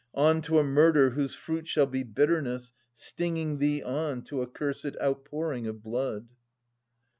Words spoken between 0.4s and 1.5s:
to a murder whose